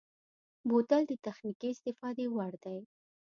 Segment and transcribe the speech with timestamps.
[0.67, 2.79] بوتل د تخنیکي استفادې وړ دی.